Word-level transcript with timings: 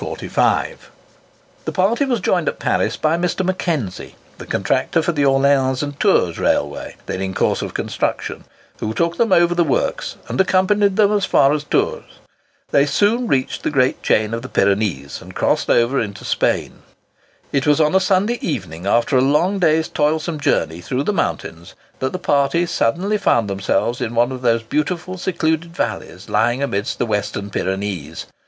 The 0.03 0.79
party 1.71 2.05
was 2.05 2.21
joined 2.21 2.47
at 2.49 2.57
Paris 2.57 2.97
by 2.97 3.17
Mr. 3.17 3.45
Mackenzie, 3.45 4.15
the 4.39 4.47
contractor 4.47 5.03
for 5.03 5.11
the 5.11 5.25
Orleans 5.25 5.83
and 5.83 5.99
Tours 5.99 6.39
Railway, 6.39 6.95
then 7.05 7.21
in 7.21 7.35
course 7.35 7.61
of 7.61 7.75
construction, 7.75 8.45
who 8.79 8.95
took 8.95 9.17
them 9.17 9.31
over 9.31 9.53
the 9.53 9.63
works, 9.63 10.15
and 10.27 10.41
accompanied 10.41 10.95
them 10.95 11.11
as 11.11 11.25
far 11.25 11.53
as 11.53 11.63
Tours. 11.63 12.13
They 12.71 12.87
soon 12.87 13.27
reached 13.27 13.61
the 13.61 13.69
great 13.69 14.01
chain 14.01 14.33
of 14.33 14.41
the 14.41 14.49
Pyrenees, 14.49 15.21
and 15.21 15.35
crossed 15.35 15.69
over 15.69 15.99
into 16.01 16.25
Spain. 16.25 16.81
It 17.51 17.67
was 17.67 17.79
on 17.79 17.93
a 17.93 17.99
Sunday 17.99 18.39
evening, 18.41 18.87
after 18.87 19.15
a 19.17 19.21
long 19.21 19.59
day's 19.59 19.87
toilsome 19.87 20.39
journey 20.39 20.81
through 20.81 21.03
the 21.03 21.13
mountains, 21.13 21.75
that 21.99 22.11
the 22.11 22.17
party 22.17 22.65
suddenly 22.65 23.19
found 23.19 23.47
themselves 23.47 24.01
in 24.01 24.15
one 24.15 24.31
of 24.31 24.41
those 24.41 24.63
beautiful 24.63 25.19
secluded 25.19 25.75
valleys 25.75 26.27
lying 26.27 26.63
amidst 26.63 26.97
the 26.97 27.05
Western 27.05 27.51
Pyrenees. 27.51 28.25